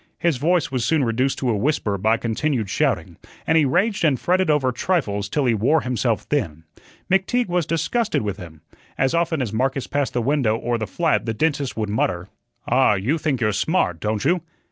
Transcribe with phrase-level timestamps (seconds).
[0.17, 4.19] His voice was soon reduced to a whisper by continued shouting, and he raged and
[4.19, 6.63] fretted over trifles till he wore himself thin.
[7.07, 8.61] McTeague was disgusted with him.
[8.97, 12.29] As often as Marcus passed the window of the flat the dentist would mutter:
[12.67, 14.41] "Ah, you think you're smart, don't you?"